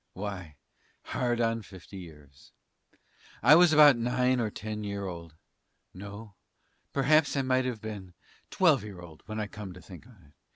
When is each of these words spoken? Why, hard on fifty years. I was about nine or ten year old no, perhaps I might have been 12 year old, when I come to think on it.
Why, 0.13 0.55
hard 1.03 1.39
on 1.39 1.61
fifty 1.61 1.99
years. 1.99 2.53
I 3.43 3.53
was 3.53 3.71
about 3.71 3.97
nine 3.97 4.39
or 4.39 4.49
ten 4.49 4.83
year 4.83 5.05
old 5.05 5.35
no, 5.93 6.33
perhaps 6.91 7.35
I 7.37 7.43
might 7.43 7.65
have 7.65 7.81
been 7.81 8.15
12 8.49 8.83
year 8.83 8.99
old, 8.99 9.21
when 9.27 9.39
I 9.39 9.45
come 9.45 9.73
to 9.73 9.79
think 9.81 10.07
on 10.07 10.23
it. 10.29 10.33